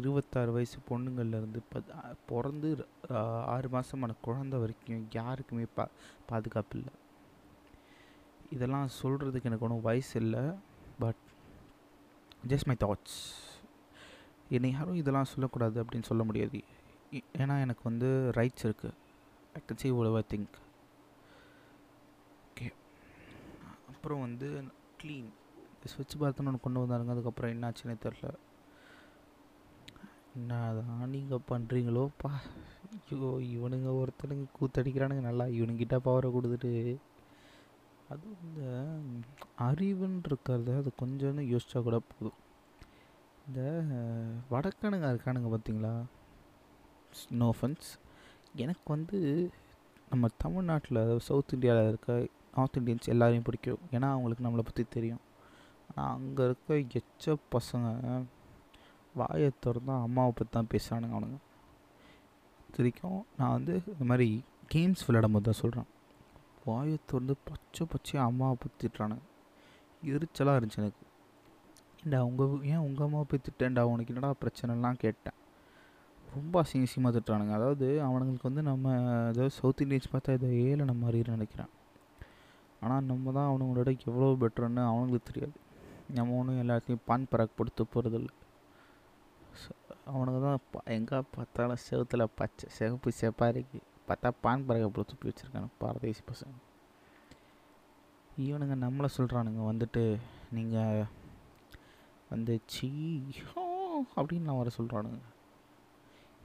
[0.00, 1.92] இருபத்தாறு வயசு பொண்ணுங்கள்லேருந்து பத்
[2.30, 2.70] பிறந்து
[3.54, 5.86] ஆறு மாதமான குழந்த வரைக்கும் யாருக்குமே பா
[6.32, 6.94] பாதுகாப்பு இல்லை.
[8.54, 10.44] இதெல்லாம் சொல்கிறதுக்கு எனக்கு ஒன்றும் வயசு இல்லை
[11.02, 11.22] பட்
[12.50, 13.18] ஜஸ்ட் மை தாட்ஸ்
[14.56, 16.60] என்னை யாரும் இதெல்லாம் சொல்லக்கூடாது அப்படின்னு சொல்ல முடியாது.
[17.40, 18.96] ஏன்னா எனக்கு வந்து ரைட்ஸ் இருக்குது
[19.58, 20.56] I can see all think
[22.48, 22.66] okay
[23.90, 24.48] அப்புறம் வந்து
[25.02, 25.28] க்ளீன்
[25.92, 28.30] ஸ்விட்ச் பாத்னு ஒன்று கொண்டு வந்தாருங்க அதுக்கப்புறம் என்னாச்சுன்னே தெரில.
[30.38, 32.32] என்னதான் நீங்கள் பண்ணுறீங்களோப்பா
[33.10, 36.72] ஐயோ இவனுங்க ஒருத்தனுங்க கூத்தடிக்கிறானுங்க நல்லா இவனுங்கிட்ட பவரை கொடுத்துட்டு.
[38.12, 38.62] அதுவும் இந்த
[39.68, 42.38] அறிவுன்னு இருக்கிறத அது கொஞ்சம் யோசிச்சா கூட போதும்.
[43.46, 43.60] இந்த
[44.52, 45.92] வடக்கனுங்க இருக்கானுங்க பார்த்தீங்களா
[47.40, 47.90] நோ ஃபன்ஸ்
[48.64, 49.18] எனக்கு வந்து
[50.10, 52.12] நம்ம தமிழ்நாட்டில் சவுத் இந்தியாவில் இருக்க
[52.56, 53.82] நார்த் இந்தியன்ஸ் எல்லாரையும் பிடிக்கும்.
[53.96, 55.22] ஏன்னா அவங்களுக்கு நம்மளை பற்றி தெரியும்.
[55.88, 57.86] ஆனால் அங்கே இருக்க எச்ச பசங்க
[59.20, 61.38] வாயை திறந்தா அம்மாவை பற்றி தான் பேசுகிறானுங்க அவனுங்க.
[62.76, 64.28] தெரிக்கும் நான் வந்து இந்த மாதிரி
[64.74, 65.88] கேம்ஸ் விளையாடும் போது தான் சொல்கிறேன்
[66.64, 69.24] வாயை திறந்து பச்சை பச்சையாக அம்மாவை போய் திட்டுறானுங்க
[70.02, 71.04] எரிச்சலாக இருந்துச்சு எனக்கு.
[72.04, 73.82] ஏன்டா உங்கள் ஏன் உங்கள் அம்மாவை போய் திட்டேன்டா?
[73.82, 75.38] உனக்கு என்னடா பிரச்சனைலாம் கேட்டேன்.
[76.34, 77.52] ரொம்ப அசிங்க அசிங்கமாக திட்டுறானுங்க.
[77.52, 78.92] அதாவது அவனுங்களுக்கு வந்து நம்ம
[79.30, 81.72] ஏதாவது சவுத் இந்தியன்ஸ் பார்த்தா இதை ஏழை மாதிரி நினைக்கிறேன்.
[82.80, 85.56] ஆனால் நம்ம தான் அவனுங்களோட எவ்வளோ பெட்டர்னு அவனுங்களுக்கு தெரியாது.
[86.14, 88.28] நம்ம ஒன்றும் எல்லாத்தையும் பான் பராக் கொடுத்து போகிறதில்ல
[90.12, 95.68] அவனுங்க தான் எங்கே பார்த்தாலும் செவுத்துல பச்சை சிகப்பு செப்பாக இருக்குது பார்த்தா பான் பராக்கை போட்டு துப்பி வச்சுருக்கானு
[95.80, 96.54] பாரதேசி பசங்க.
[98.44, 100.02] இவனுங்க நம்மளை சொல்கிறானுங்க வந்துட்டு
[100.56, 101.06] நீங்கள்
[102.32, 102.90] வந்து சீ
[104.16, 105.20] அப்படின்னு நான் வர சொல்கிறானுங்க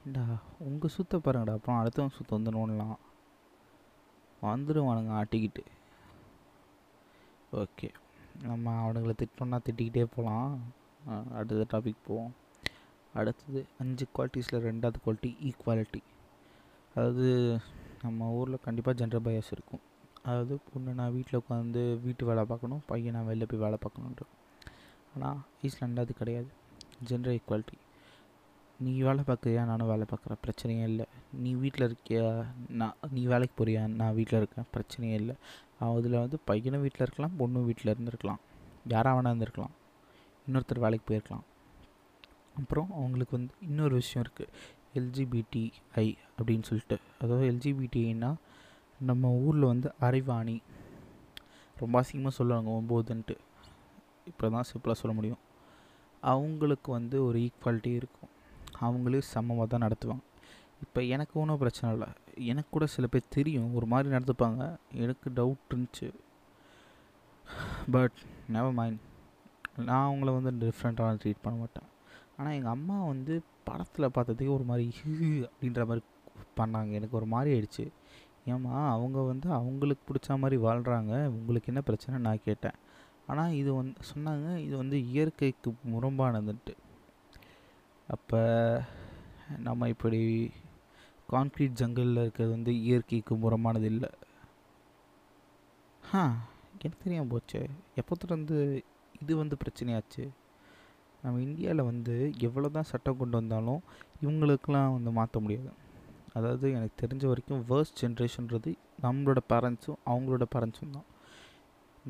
[0.04, 0.22] ஏண்டா
[0.68, 2.96] உங்கள் சுத்த பாருங்கடா அப்புறம் அடுத்தவங்க சுத்த வந்து நோண்டலாம்
[4.42, 5.62] வந்துடுவானுங்க ஆட்டிக்கிட்டு.
[7.60, 7.88] ஓகே
[8.48, 10.50] நம்ம அவனுங்களை திட்டோம்னா திட்டிக்கிட்டே போகலாம்
[11.38, 12.32] அடுத்த டாபிக் போவோம்.
[13.18, 16.00] அடுத்தது அஞ்சு குவாலிட்டிஸில் ரெண்டாவது குவாலிட்டி ஈக்குவாலிட்டி
[16.94, 17.26] அதாவது
[18.04, 19.82] நம்ம ஊரில் கண்டிப்பாக ஜென்டர் பயாஸ் இருக்கும்.
[20.26, 24.26] அதாவது பொண்ணு நான் வீட்டில் உட்காந்து வீட்டு வேலை பார்க்கணும் பையன் நான் வெளில போய் வேலை பார்க்கணுன்ட்டு
[25.14, 26.50] ஆனால் ஈஸ்லாண்டில் அது கிடையாது.
[27.08, 27.76] ஜென்டர் ஈக்குவாலிட்டி
[28.84, 29.62] நீ வேலை பார்க்குறியா?
[29.70, 30.40] நானும் வேலை பார்க்குறேன்.
[30.44, 31.06] பிரச்சனையே இல்லை.
[31.42, 32.24] நீ வீட்டில் இருக்கியா?
[32.80, 33.82] நான் நீ வேலைக்கு போறியா?
[34.00, 34.66] நான் வீட்டில் இருக்கேன்.
[34.74, 35.34] பிரச்சனையே இல்லை.
[35.88, 38.40] அதில் வந்து பையனும் வீட்டில் இருக்கலாம் பொண்ணும் வீட்டில் இருந்திருக்கலாம்.
[38.92, 39.74] யாராக வேணா இருந்திருக்கலாம்.
[40.46, 41.44] இன்னொருத்தர் வேலைக்கு போயிருக்கலாம்.
[42.60, 44.50] அப்புறம் அவங்களுக்கு வந்து இன்னொரு விஷயம் இருக்குது
[44.94, 46.06] எல்ஜிபிடிஐ
[46.38, 46.98] அப்படின்னு சொல்லிட்டு.
[47.20, 48.34] அதாவது எல்ஜிபிடிஐனா
[49.00, 50.62] நம்ம ஊரில் வந்து அரைவாணி
[51.78, 53.36] ரொம்ப அசிங்கமாக சொல்லுவாங்க ஒம்போதுன்ட்டு.
[54.24, 55.42] இப்போ தான் சிம்பிளாக சொல்ல முடியும்.
[56.20, 58.30] அவங்களுக்கு வந்து ஒரு ஈக்குவாலிட்டி இருக்கும்.
[58.80, 60.24] அவங்களே சமமாக தான் நடத்துவாங்க.
[60.82, 62.08] இப்போ எனக்கு ஒன்றும் பிரச்சனை இல்லை.
[62.44, 64.76] எனக்கு கூட சில பேர் தெரியும் ஒரு மாதிரி நடந்துப்பாங்க.
[64.90, 66.08] எனக்கு டவுட் இருந்துச்சு.
[67.90, 69.00] பட் நெவர் மைண்ட்
[69.76, 71.88] நான் அவங்கள வந்து டிஃப்ரெண்ட்டாக ட்ரீட் பண்ண மாட்டேன்.
[72.36, 75.14] ஆனால் எங்கள் அம்மா வந்து படத்தில் பார்த்ததுக்கு ஒரு மாதிரி ஹி
[75.48, 76.02] அப்படின்ற மாதிரி
[76.58, 76.90] பண்ணாங்க.
[76.92, 77.84] எனக்கு ஒரு மாதிரி ஆயிடுச்சு.
[78.52, 82.20] ஏம்மா அவங்க வந்து அவங்களுக்கு பிடிச்ச மாதிரி வாழ்கிறாங்க உங்களுக்கு என்ன பிரச்சனை?
[82.20, 82.78] நான் கேட்டேன்.
[83.26, 86.74] ஆனால் இது வந்து சொன்னாங்க இது வந்து இயற்கைக்கு முரம்பானதுன்ட்டு.
[88.08, 88.40] அப்போ
[89.58, 90.20] நம்ம இப்படி
[91.32, 94.10] கான்க்ரீட் ஜங்கிளில் இருக்கிறது வந்து இயற்கைக்கு முரமானது இல்லை.
[96.14, 96.22] ஆ
[96.72, 97.60] எனக்கு தெரியாமல் போச்சு.
[98.00, 98.58] எப்போத்துலேருந்து
[99.22, 100.24] இது வந்து பிரச்சனையாச்சு?
[101.24, 102.14] நம்ம இந்தியாவில் வந்து
[102.48, 103.80] எவ்வளோ தான் சட்டம் கொண்டு வந்தாலும்
[104.24, 105.72] இவங்களுக்கெலாம் வந்து மாற்ற முடியாது.
[106.38, 108.70] அதாவது எனக்கு தெரிஞ்ச வரைக்கும் வேர்ஸ்ட் ஜென்ரேஷன்றது
[109.04, 111.06] நம்மளோட பேரண்ட்ஸும் அவங்களோட பேரண்ட்ஸும் தான்.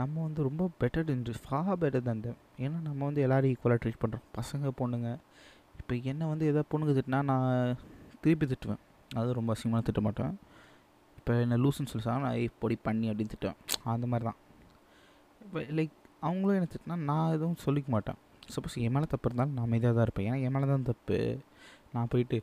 [0.01, 2.37] நம்ம வந்து ரொம்ப பெட்டர் இன்ட்ரி ஃபா பெட்டர் தான் them.
[2.65, 5.11] ஏன்னா நம்ம வந்து எல்லோரும் ஈக்குவலாக ட்ரீட் பண்ணுறோம் பசங்க பொண்ணுங்க.
[5.81, 7.77] இப்போ என்ன வந்து எதாவது பொண்ணுங்க திட்டினா நான்
[8.25, 8.83] திருப்பி திட்டுவேன்.
[9.11, 10.35] அது ரொம்ப அசிங்கமாக திட்ட மாட்டேன்.
[11.19, 13.61] இப்போ என்ன லூசுன்னு சொல்லி நான் இப்படி பண்ணி அப்படின்னு திட்டுவேன்.
[13.95, 14.41] அந்த மாதிரி தான்
[15.45, 15.95] இப்போ லைக்
[16.29, 18.19] அவங்களும் என்ன திட்டினா நான் எதுவும் சொல்லிக்க மாட்டேன்.
[18.55, 20.27] சப்போஸ் என் மேலே தப்பு இருந்தாலும் நான் அமைதியாக தான் இருப்பேன்.
[20.29, 21.19] ஏன்னா என் மேலே தான் தப்பு.
[21.95, 22.37] நான் போயிட்டு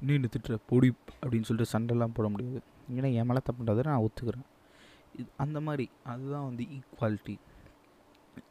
[0.00, 0.56] இன்னும் என்ன திட்டுற?
[0.70, 0.88] பொடி
[1.22, 2.60] அப்படின்னு சொல்லிட்டு சண்டைலாம் போட முடியாது.
[2.96, 4.46] ஏன்னா என் மேலே தப்புன்றதை நான் ஒத்துக்கிறேன்.
[5.20, 7.36] இது அந்த மாதிரி அதுதான் வந்து ஈக்குவாலிட்டி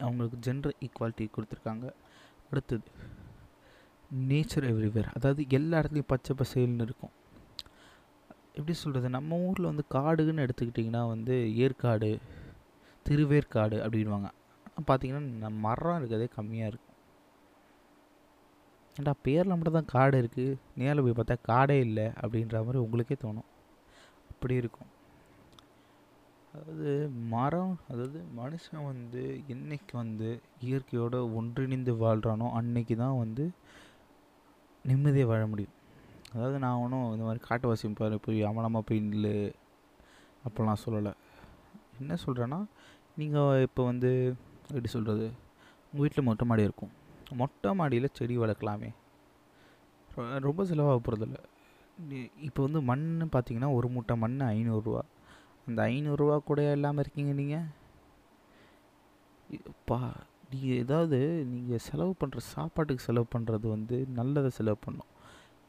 [0.06, 1.86] அவங்களுக்கு ஜென்டர் ஈக்குவாலிட்டி கொடுத்துருக்காங்க.
[2.50, 2.88] அடுத்தது
[4.28, 7.14] நேச்சர் எவ்ரிவேர் அதாவது எல்லா இடத்துலையும் பச்சை பசேல்னு இருக்கும்.
[8.58, 11.34] எப்படி சொல்கிறது நம்ம ஊரில் வந்து காடுன்னு எடுத்துக்கிட்டிங்கன்னா வந்து
[11.64, 12.10] ஏற்காடு
[13.06, 14.28] திருவேற்காடு அப்படின்வாங்க
[14.88, 16.87] பார்த்தீங்கன்னா மரம் இருக்கிறதே கம்மியாக இருக்குது
[18.98, 23.48] ஏன்டா பேரில் மட்டும் தான் காடு இருக்குது நேரில் போய் பார்த்தா காடே இல்லை அப்படின்ற மாதிரி உங்களுக்கே தோணும்.
[24.30, 24.90] அப்படி இருக்கும்.
[26.52, 26.90] அதாவது
[27.32, 29.22] மரம் அதாவது மனுஷன் வந்து
[29.54, 30.28] என்னைக்கு வந்து
[30.66, 33.44] இயற்கையோடு ஒன்றிணைந்து வாழ்கிறானோ அன்னைக்கு தான் வந்து
[34.84, 35.74] நிம்மதியாக வாழ முடியும்.
[36.34, 37.92] அதாவது நான் ஒன்றும் இந்த மாதிரி காட்டுவாசி
[38.26, 39.34] போய் அவனமாக போய் நில்லு
[40.46, 41.12] அப்படிலாம் சொல்லலை.
[42.00, 42.60] என்ன சொல்கிறேன்னா
[43.20, 44.10] நீங்கள் இப்போ வந்து
[44.70, 45.26] எப்படி சொல்கிறது
[45.90, 46.92] உங்கள் வீட்டில் மொட்டை மாடி இருக்கும்.
[47.30, 48.94] மொட்டை மாடியில் செடி வளர்க்கலாமே.
[50.16, 51.38] ரொ- ரொம்ப செலவாக போகிறதில்ல
[52.40, 55.00] இப்போ வந்து மண் பார்த்தீங்கன்னா ஒரு மூட்டை மண் ஐநூறுரூவா
[55.66, 57.66] அந்த ஐநூறுரூவா கூட இல்லாமல் இருக்கீங்க நீங்கள்
[59.84, 60.12] பா
[60.50, 65.06] நீங்கள் ஏதாவது நீங்கள் செலவு பண்ணுற சாப்பாட்டுக்கு செலவு பண்ணுறது வந்து நல்லதை செலவு பண்ணும்.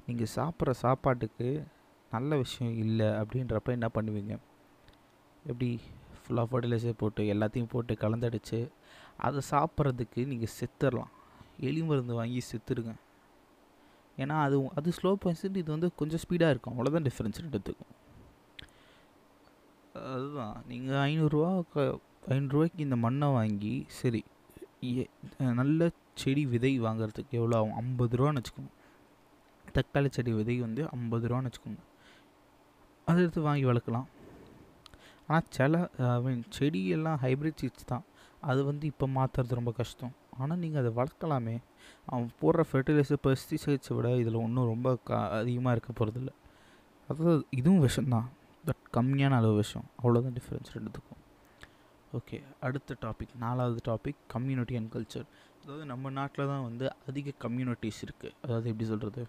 [0.06, 1.63] நீங்கள் சாப்பிட்ற சாப்பாட்டுக்கு
[2.12, 4.38] நல்ல விஷயம் இல்லை அப்படின்றப்ப என்ன பண்ணுவீங்க?
[5.45, 5.80] எப்படி
[6.13, 8.69] ஃபுல்லாக ஃபர்டிலைசர் போட்டு எல்லாத்தையும் போட்டு கலந்தடிச்சு
[9.17, 11.12] அதை சாப்பிட்றதுக்கு நீங்கள் செத்துடலாம்.
[11.67, 13.00] எலி மருந்து வாங்கி செத்துருக்கேன்
[14.24, 16.74] ஏன்னா அது அது ஸ்லோ பாய்சன் இது வந்து கொஞ்சம் ஸ்பீடாக இருக்கும்.
[16.76, 17.93] அவ்வளோதான் டிஃப்ரென்ஸ் ரெண்டுத்துக்கும்.
[20.15, 20.56] அதுதான்.
[20.72, 21.52] நீங்கள் ஐநூறுரூவா
[22.36, 24.22] ஐநூறுரூவாய்க்கு இந்த மண்ணை வாங்கி சரி
[25.60, 25.89] நல்ல
[26.22, 27.76] செடி விதை வாங்குறதுக்கு எவ்வளோ ஆகும்?
[27.82, 28.72] ஐம்பது ரூபான்னு வச்சுக்கோங்க.
[29.78, 31.82] தக்காளி செடி விதை வந்து ஐம்பது ரூபான்னு வச்சுக்கோங்க.
[33.08, 34.08] அதை எடுத்து வாங்கி வளர்க்கலாம்.
[35.28, 35.82] ஆனால் சில
[36.13, 38.06] ஐ மீன் செடியெல்லாம் ஹைப்ரிட் சீட்ஸ் தான்.
[38.50, 40.13] அது வந்து இப்போ மாற்றுறது ரொம்ப கஷ்டம்.
[40.41, 41.56] ஆனால் நீங்கள் அதை வளர்க்கலாமே.
[42.12, 46.32] அவன் போடுற ஃபெர்டிலைசர் பெஸ்டிசைட்ஸை விட இதில் ஒன்றும் ரொம்ப க அதிகமாக இருக்க போகிறதில்ல
[47.10, 48.28] அதாவது இதுவும் விஷம்தான்.
[48.67, 49.88] பட் கம்மியான அளவு விஷம்.
[50.02, 51.21] அவ்வளோதான் டிஃப்ரென்ஸ் ரெண்டுத்துக்கும்.
[52.17, 55.28] ஓகே அடுத்த டாபிக் நாலாவது டாபிக் கம்யூனிட்டி அண்ட் கல்ச்சர்
[55.62, 59.23] அதாவது நம்ம நாட்டில் தான் வந்து அதிக கம்யூனிட்டிஸ் இருக்குது அதாவது எப்படி சொல்கிறது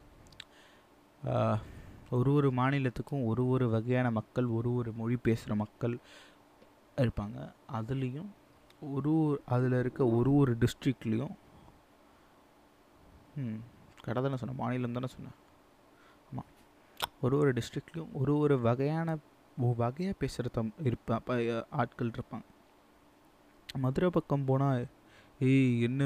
[2.16, 5.94] ஒரு ஒரு மாநிலத்துக்கும் ஒரு ஒரு வகையான மக்கள் ஒரு ஒரு மொழி பேசுகிற மக்கள்
[7.02, 7.38] இருப்பாங்க.
[7.78, 8.30] அதுலேயும்
[8.80, 11.34] ஒரு ஒரு அதில் இருக்க ஒரு ஒரு டிஸ்ட்ரிக்ட்லேயும்
[13.36, 13.60] ம்
[14.02, 15.32] கடை தானே சொன்னேன் மாநிலம் தானே சொன்னேன்.
[16.30, 16.44] ஆமாம்
[17.22, 19.18] ஒரு ஒரு டிஸ்ட்ரிக்ட்லேயும் ஒரு ஒரு வகையான
[19.56, 20.74] வகையாக பேசுகிற தம்
[21.24, 22.42] ப- ஆட்கள் இருப்பாங்க.
[23.78, 24.86] மதுரை பக்கம் போனால்
[25.40, 26.04] ஏய் என்ன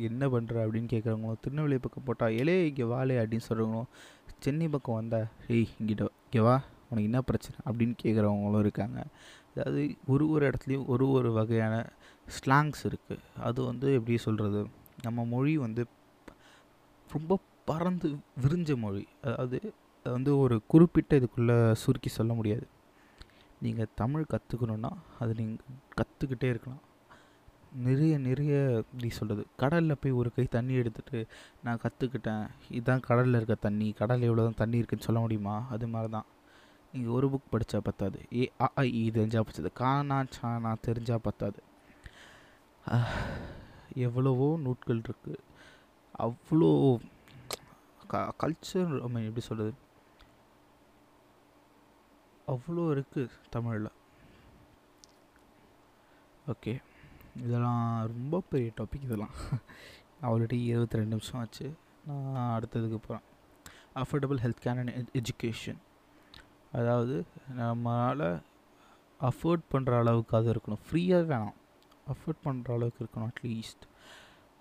[0.00, 3.86] என்ன பண்ணுற அப்படின்னு கேட்குறவங்களும் திருநெல்வேலி பக்கம் போட்டால் எலே இங்கே வாலே அப்படின்னு சொல்கிறவங்களும்
[4.38, 7.58] சென்னை பக்கம் வந்தா ஏய் இங்கிட்ட இங்கே வா உனக்கு என்ன பிரச்சனை?
[7.70, 9.04] அப்படின்னு கேட்குறவங்களும் இருக்காங்க.
[9.56, 11.86] அதாவது ஒரு ஒரு இடத்துலையும் ஒரு ஒரு வகையான
[12.36, 14.60] ஸ்லாங்ஸ் இருக்குது அது வந்து எப்படி சொல்கிறது
[15.02, 15.82] நம்ம மொழி வந்து
[17.10, 18.08] ரொம்ப பறந்து
[18.42, 19.04] விரிஞ்ச மொழி.
[19.24, 19.58] அதாவது
[20.06, 22.66] அது வந்து ஒரு குறிப்பிட்ட இதுக்குள்ளே சுருக்கி சொல்ல முடியாது.
[23.62, 25.66] நீங்கள் தமிழ் கற்றுக்கணுன்னா அது நீங்கள்
[25.98, 26.82] கற்றுக்கிட்டே இருக்கலாம்.
[27.86, 31.18] நிறைய நிறைய எப்படி சொல்கிறது கடலில் போய் ஒரு கை தண்ணி எடுத்துகிட்டு
[31.62, 33.92] நான் கற்றுக்கிட்டேன் இதுதான் கடலில் இருக்க தண்ணி.
[33.92, 35.56] கடல் எவ்வளோ தான் தண்ணி இருக்குன்னு சொல்ல முடியுமா?
[35.70, 36.28] அது மாதிரி தான்
[36.94, 38.18] நீங்கள் ஒரு புக் படித்தா பத்தாது.
[38.34, 39.72] ஏ அ ஆ, இ தெரிஞ்சால் பத்தாது.
[39.72, 41.58] காணா சானா தெரிஞ்சால் பத்தாது.
[44.06, 45.38] எவ்வளவோ நூட்கள் இருக்குது
[46.26, 46.70] அவ்வளோ
[48.12, 49.72] க கல்ச்சர் ஐ மீன் எப்படி சொல்கிறது
[52.52, 53.90] அவ்வளோ இருக்குது தமிழில்.
[56.52, 56.72] ஓகே
[57.44, 59.36] இதெல்லாம் ரொம்ப பெரிய டாபிக் இதெல்லாம்.
[60.28, 61.66] ஆல்ரெடி இருபத்தி ரெண்டு நிமிஷம் ஆச்சு.
[62.06, 63.26] நான் அடுத்ததுக்கு போகிறேன்
[64.02, 65.80] affordable health care and education
[66.78, 67.16] அதாவது
[67.60, 68.26] நம்மளால்
[69.28, 70.84] அஃபோர்ட் பண்ணுற அளவுக்கு அது இருக்கணும்.
[70.88, 71.56] ஃப்ரீயாக வேணாம்.
[72.14, 73.84] அஃபோர்ட் பண்ணுற அளவுக்கு இருக்கணும் அட்லீஸ்ட்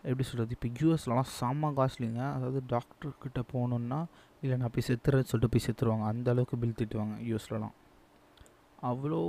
[0.03, 2.21] எப்படி சொல்கிறது இப்போ யூஎஸ்லலாம் செம்ம காஸ்ட்லிங்க.
[2.35, 3.99] அதாவது டாக்டர்கிட்ட போகணுன்னா
[4.43, 6.05] இல்லை நான் போய் செத்துறேன்னு சொல்லிட்டு போய் செத்துருவாங்க.
[6.13, 7.75] அந்த அளவுக்கு பில் திட்டுவாங்க யூஎஸ்லலாம்
[8.89, 9.19] அவ்வளோ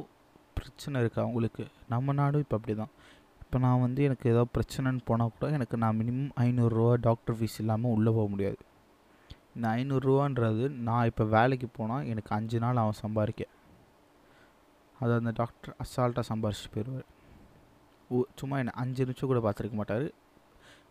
[0.59, 1.65] பிரச்சனை இருக்குது அவங்களுக்கு.
[1.93, 2.93] நம்ம நாடும் இப்போ அப்படி தான்
[3.43, 7.95] இப்போ நான் வந்து எனக்கு ஏதாவது பிரச்சனைன்னு போனால் கூட எனக்கு நான் மினிமம் ஐநூறுரூவா டாக்டர் ஃபீஸ் இல்லாமல்
[7.97, 8.61] உள்ளே போக முடியாது.
[9.55, 13.43] இந்த ஐநூறுரூவான்றது நான் இப்போ வேலைக்கு போனால் எனக்கு அஞ்சு நாள் அவன் சம்பாதிக்க.
[15.03, 17.09] அதை அந்த டாக்டர் அசால்ட்டாக சம்பாரிச்சு போயிடுவார்
[18.41, 20.07] சும்மா என்ன அஞ்சு நிமிஷம் கூட பார்த்துருக்க மாட்டார்.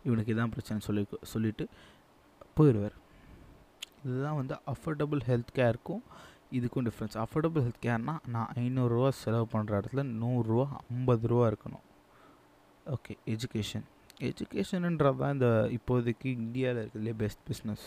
[0.06, 1.02] இவனுக்கு இதான் பிரச்சனை சொல்லி
[1.32, 1.64] சொல்லிட்டு
[2.56, 2.96] போயிடுவார்
[4.04, 6.02] இதுதான் வந்து அஃபோர்டபுள் ஹெல்த் கேருக்கும்
[6.58, 11.84] இதுக்கும் டிஃப்ரென்ஸ் அஃபோர்டபுள் ஹெல்த் கேர்னால் நான் ஐநூறுரூவா செலவு பண்ணுற இடத்துல நூறுரூவா ஐம்பது ரூபா இருக்கணும்.
[12.94, 13.86] ஓகே எஜுகேஷன்
[14.28, 17.86] எஜுகேஷனுன்றது தான் இந்த இப்போதைக்கு இந்தியாவில் இருக்கிறதுலே பெஸ்ட் பிஸ்னஸ்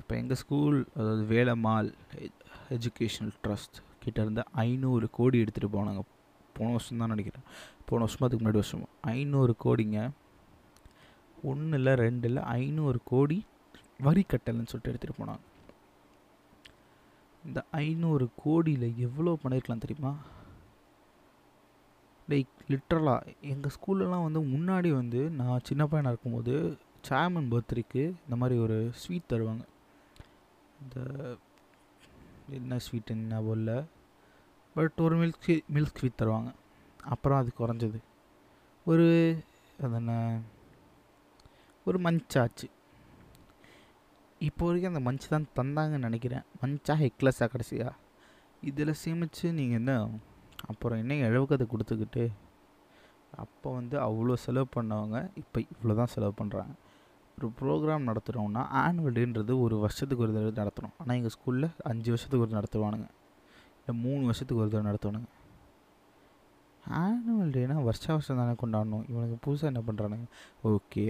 [0.00, 1.88] இப்போ எங்கள் ஸ்கூல் அதாவது வேலம்மாள்
[2.76, 6.02] எஜுகேஷனல் ட்ரஸ்ட் கிட்டேருந்து ஐநூறு கோடி எடுத்துகிட்டு போனாங்க.
[6.58, 7.44] போன வருஷம் தான் நினைக்கிறேன்.
[7.88, 8.88] போன வருஷமா அதுக்கு முன்னாடி வருஷம்.
[9.16, 10.00] ஐநூறு கோடிங்க.
[11.50, 13.38] ஒன்று இல்லை ரெண்டு இல்லை ஐநூறு கோடி
[14.06, 15.44] வரி கட்டலைன்னு சொல்லிட்டு எடுத்துகிட்டு போனாங்க.
[17.46, 20.12] இந்த ஐநூறு கோடியில் எவ்வளோ பண்ணியிருக்கலாம் தெரியுமா?
[22.30, 26.54] லைக் லிட்ரலாக எங்கள் ஸ்கூல்லலாம் வந்து முன்னாடி வந்து நான் சின்ன பையனாக இருக்கும்போது
[27.08, 29.64] சேர்மன் பர்த்டேக்கு இந்த மாதிரி ஒரு ஸ்வீட் தருவாங்க.
[30.82, 30.96] இந்த
[32.58, 33.72] என்ன ஸ்வீட்டுன்னு என்ன போல
[34.78, 36.50] பட் ஒரு மில்க் மில்க் ஸ்வீட் தருவாங்க.
[37.12, 37.98] அப்புறம் அது குறைஞ்சது.
[38.86, 39.06] ஒரு
[39.84, 40.42] அதென்ன என்ன?
[41.86, 42.66] ஒரு மஞ்சாச்சு.
[44.38, 46.44] இப்போ வரைக்கும் அந்த மஞ்ச் தான் தந்தாங்கன்னு நினைக்கிறேன்.
[46.62, 47.88] மஞ்சா ஹெக்லஸாக கடைசியா?
[48.62, 49.92] இதில் சேமித்து நீங்கள் என்ன
[50.66, 52.24] அப்புறம் என்ன இழவுக்கதை கொடுத்துக்கிட்டு
[53.44, 56.74] அப்போ வந்து அவ்வளோ செலவு பண்ணவங்க இப்போ இவ்வளோ தான் செலவு பண்ணுறாங்க
[57.38, 60.94] ஒரு ப்ரோக்ராம் நடத்துகிறோம்னா ஆனுவல் டேன்றது ஒரு வருஷத்துக்கு ஒரு தடவை நடத்தணும்.
[60.98, 63.08] ஆனால் எங்கள் ஸ்கூலில் அஞ்சு வருஷத்துக்கு ஒரு நடத்துவானுங்க.
[63.88, 65.28] இல்லை மூணு வருஷத்துக்கு ஒரு தடவை நடத்துவானுங்க.
[67.02, 69.04] ஆனுவல் டேனா வருஷ வருஷம் தானே கொண்டாடணும்.
[69.10, 70.26] இவனுக்கு புதுசாக என்ன பண்ணுறானுங்க
[70.70, 71.04] ஓகே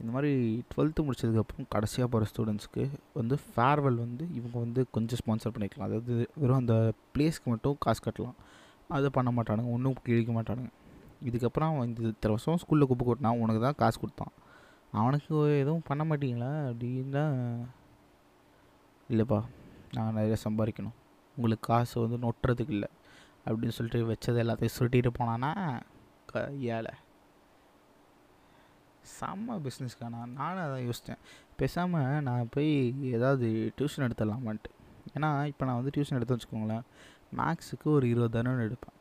[0.00, 0.30] இந்த மாதிரி
[0.70, 5.88] டுவெல்த்து முடிச்சதுக்கப்புறம் கடைசியாக போகிற ஸ்டூடெண்ட்ஸ்க்கு வந்து ஃபேர்வெல் வந்து இவங்க வந்து கொஞ்சம் ஸ்பான்சர் பண்ணிக்கலாம்.
[5.88, 6.76] அதாவது வெறும் அந்த
[7.14, 8.38] ப்ளேஸ்க்கு மட்டும் காசு கட்டலாம்.
[8.88, 9.72] அதை பண்ண மாட்டானுங்க.
[9.72, 10.72] ஒன்றும் கிழிக்க மாட்டானுங்க.
[11.28, 14.32] இதுக்கப்புறம் அவன் இந்த இத்தனை வருஷம் ஸ்கூலில் குப்பை கொட்டினா உனக்கு தான் காசு கொடுத்தான்.
[14.92, 16.50] அவனுக்கு எதுவும் பண்ண மாட்டீங்களா?
[16.70, 17.24] அப்படின்னா
[19.10, 19.40] இல்லைப்பா.
[19.94, 20.96] நான் நிறைய சம்பாதிக்கணும்.
[21.36, 22.90] உங்களுக்கு காசு வந்து நொட்டுறதுக்கு இல்லை
[23.46, 25.50] அப்படின்னு சொல்லிட்டு வச்சது எல்லாத்தையும் சுருட்டிட்டு போனான்னா
[26.30, 26.42] க
[26.74, 26.92] ஏழை.
[29.14, 31.22] செம்ம பிஸ்னஸ்க்கானா நானும் அதான் யோசித்தேன்.
[31.60, 32.70] பேசாமல் நான் போய்
[33.16, 34.70] ஏதாவது டியூஷன் எடுத்துடலாமான்ட்டு.
[35.14, 36.84] ஏன்னா இப்போ நான் வந்து டியூஷன் எடுத்து வச்சுக்கோங்களேன்.
[37.38, 38.96] மேக்ஸுக்கு ஒரு இருபதாயிரம் எடுப்பேன்.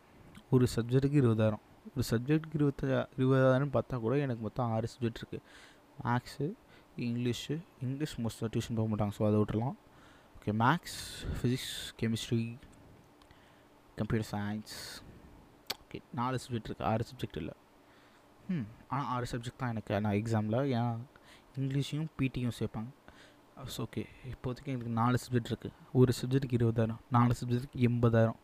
[0.55, 1.63] ஒரு சப்ஜெக்ட்டுக்கு இருபதாயிரம்.
[1.93, 2.85] ஒரு சப்ஜெக்ட்டுக்கு இருபத்தி
[3.19, 5.45] இருபதாயிரம்னு பார்த்தா கூட எனக்கு மொத்தம் ஆறு சப்ஜெக்ட் இருக்குது
[6.05, 6.47] மேக்ஸு
[7.05, 9.13] இங்கிலீஷு இங்கிலீஷ் மோஸ்ட்டாக டியூஷன் போக மாட்டாங்க.
[9.17, 9.75] ஸோ அதை விட்டுலாம்
[10.41, 10.95] okay maths
[11.33, 12.45] physics chemistry
[13.97, 14.73] computer science
[15.81, 17.53] okay நாலு சப்ஜெக்ட் இருக்குது ஆறு சப்ஜெக்ட் இல்லை.
[18.53, 19.99] ம் ஆனால் ஆறு சப்ஜெக்ட் hmm, தான் எனக்கு.
[20.05, 20.87] நான் எக்ஸாமில் ஏன்னா
[21.57, 22.89] இங்கிலீஷையும் பிடியும் சேர்ப்பாங்க.
[23.57, 28.41] Ah, ஸோ ஓகே இப்போதைக்கு எனக்கு நாலு சப்ஜெக்ட் இருக்குது ஒரு சப்ஜெக்ட்டுக்கு இருபதாயிரம் நாலு சப்ஜெக்ட்டுக்கு எண்பதாயிரம்.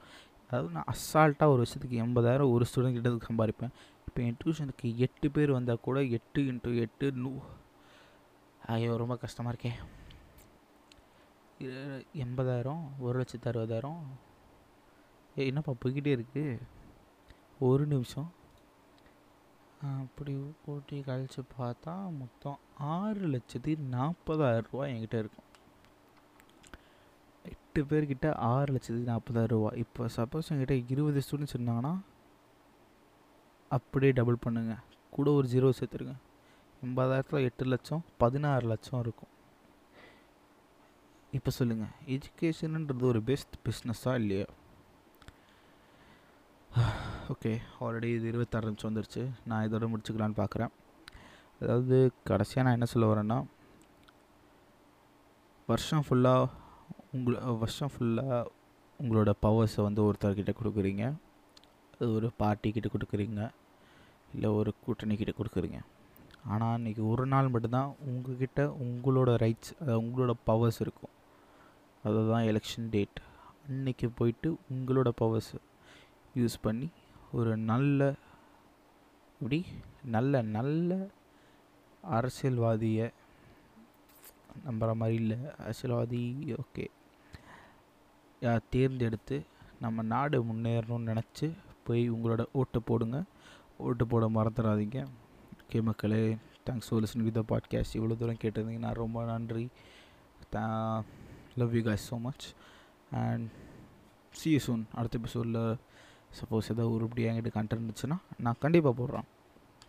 [0.50, 3.76] அதாவது நான் அசால்ட்டாக ஒரு வருஷத்துக்கு எண்பதாயிரம் ஒரு ஸ்டூடெண்ட் கிட்ட சம்பாதிப்பேன்
[4.08, 7.34] இப்போ என் டியூஷனுக்கு எட்டு பேர் வந்தால் கூட எட்டு இன்ட்டு எட்டு நூ
[8.70, 9.80] ஐயோ ரொம்ப கஷ்டமாக இருக்கேன்
[12.24, 14.02] எண்பதாயிரம் ஒரு லட்சத்து அறுபதாயிரம்.
[15.38, 16.60] ஏ என்னப்பா போய்கிட்டே இருக்குது
[17.68, 18.28] ஒரு நிமிஷம்.
[20.02, 20.34] அப்படி
[20.66, 22.60] கூட்டி கழித்து பார்த்தா மொத்தம்
[22.98, 25.48] ஆறு லட்சத்தி நாற்பதாயிரம் ரூபா என்கிட்ட இருக்கும்.
[27.54, 31.94] எட்டு பேர்கிட்ட ஆறு லட்சத்தி நாற்பதாயிரம் ரூபா இப்போ சப்போஸ் என்கிட்ட இருபது ஸ்டூடெண்ட்ஸ் இருந்தாங்கன்னா
[33.78, 34.76] அப்படியே டபுள் பண்ணுங்க.
[35.16, 36.16] கூட ஒரு ஜீரோ சேர்த்துருங்க.
[36.86, 39.32] எண்பதாயிரத்தில் எட்டு லட்சம் பதினாறு லட்சம் இருக்கும்.
[41.36, 44.46] இப்போ சொல்லுங்கள் எஜுகேஷனுன்றது ஒரு பெஸ்ட் பிஸ்னஸாக இல்லையா?
[47.34, 47.52] ஓகே
[47.86, 49.24] ஆல்ரெடி இது இருபத்தாறு நிமிஷம் வந்துருச்சு.
[49.50, 50.72] நான் இதோட முடிச்சுக்கலான்னு பார்க்குறேன்
[51.62, 51.98] அதாவது
[52.30, 53.38] கடைசியாக நான் என்ன சொல்ல வரேன்னா
[55.72, 56.48] வருஷம் ஃபுல்லாக
[57.18, 58.40] உங்களை வருஷம் ஃபுல்லாக
[59.00, 61.04] உங்களோட பவர்ஸை வந்து ஒருத்தர்கிட்ட கொடுக்குறீங்க.
[61.98, 63.42] அது ஒரு பார்ட்டிக்கிட்ட கொடுக்குறீங்க.
[64.34, 65.80] இல்லை ஒரு கூட்டணிக்கிட்ட கொடுக்குறீங்க.
[66.54, 71.14] ஆனால் இன்றைக்கி ஒரு நாள் மட்டும்தான் உங்ககிட்ட உங்களோட ரைட்ஸ் அதாவது உங்களோட பவர்ஸ் இருக்கும்.
[72.08, 73.18] அதுதான் எலெக்ஷன் டேட்
[73.68, 75.60] அன்னைக்கு போயிட்டு உங்களோட பவர்ஸை
[76.36, 76.88] யூஸ் பண்ணி
[77.32, 78.10] ஒரு நல்ல
[79.34, 79.60] இப்படி
[80.16, 80.92] நல்ல நல்ல
[82.04, 83.08] அரசியல்வாதியை
[84.66, 85.38] நம்புகிற மாதிரி இல்லை.
[85.64, 86.22] அரசியல்வாதி
[86.62, 86.86] ஓகே
[88.70, 89.38] தேர்ந்தெடுத்து
[89.84, 91.48] நம்ம நாடு முன்னேறணும்னு நினச்சி
[91.88, 93.18] போய் உங்களோட ஓட்டு போடுங்க.
[93.86, 95.00] ஓட்டு போட மறந்துடாதீங்க
[95.60, 96.22] ஓகே மக்களே
[96.68, 99.66] thanks for listen with the podcast இவ்வளோ தூரம் கேட்டிருந்தீங்கன்னா ரொம்ப நன்றி.
[101.58, 102.46] Love you guys so much
[103.22, 103.48] and
[104.40, 105.62] see soon அடுத்த எபிசோடில்
[106.40, 109.28] சப்போஸ் ஏதாவது உருப்படி என்கிட்ட கண்டென்ட் இருந்துச்சுன்னா நான் கண்டிப்பாக போடுறேன்.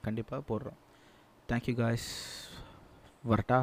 [0.06, 0.78] கண்டிப்பாக போடுறேன்.
[1.48, 2.08] தேங்க்யூ காய்ஸ்
[3.30, 3.58] வரட்டா?